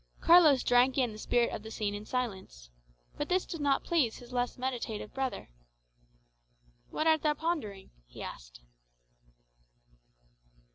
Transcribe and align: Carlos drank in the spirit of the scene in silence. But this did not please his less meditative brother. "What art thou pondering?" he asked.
Carlos 0.19 0.63
drank 0.63 0.97
in 0.97 1.11
the 1.11 1.17
spirit 1.19 1.51
of 1.51 1.61
the 1.61 1.69
scene 1.69 1.93
in 1.93 2.07
silence. 2.07 2.71
But 3.17 3.29
this 3.29 3.45
did 3.45 3.61
not 3.61 3.83
please 3.83 4.17
his 4.17 4.33
less 4.33 4.57
meditative 4.57 5.13
brother. 5.13 5.51
"What 6.89 7.05
art 7.05 7.21
thou 7.21 7.35
pondering?" 7.35 7.91
he 8.07 8.23
asked. 8.23 8.61